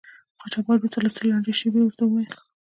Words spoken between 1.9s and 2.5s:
و ویل.